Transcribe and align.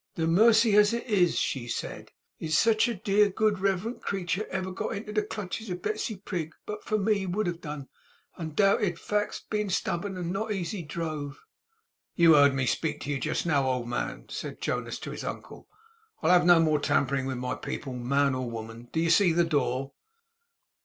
'The 0.15 0.25
mercy 0.25 0.75
as 0.75 0.93
it 0.93 1.05
is!' 1.05 1.37
she 1.37 1.67
said, 1.67 2.09
'as 2.41 2.57
sech 2.57 2.87
a 2.87 2.95
dear, 2.95 3.29
good, 3.29 3.59
reverend 3.59 4.01
creetur 4.01 4.47
never 4.51 4.71
got 4.71 4.95
into 4.95 5.11
the 5.13 5.21
clutches 5.21 5.69
of 5.69 5.83
Betsey 5.83 6.15
Prig, 6.15 6.47
which 6.47 6.53
but 6.65 6.83
for 6.83 6.97
me 6.97 7.19
he 7.19 7.27
would 7.27 7.45
have 7.45 7.61
done, 7.61 7.87
undoubted; 8.35 8.97
facts 8.97 9.45
bein' 9.47 9.69
stubborn 9.69 10.17
and 10.17 10.31
not 10.31 10.51
easy 10.51 10.81
drove!' 10.81 11.43
'You 12.15 12.33
heard 12.33 12.55
me 12.55 12.65
speak 12.65 12.99
to 13.01 13.11
you 13.11 13.19
just 13.19 13.45
now, 13.45 13.67
old 13.69 13.87
man,' 13.87 14.25
said 14.29 14.59
Jonas 14.59 14.97
to 15.01 15.11
his 15.11 15.23
uncle. 15.23 15.67
'I'll 16.23 16.31
have 16.31 16.45
no 16.47 16.59
more 16.59 16.79
tampering 16.79 17.27
with 17.27 17.37
my 17.37 17.53
people, 17.53 17.93
man 17.93 18.33
or 18.33 18.49
woman. 18.49 18.89
Do 18.91 18.99
you 18.99 19.11
see 19.11 19.33
the 19.33 19.43
door? 19.43 19.91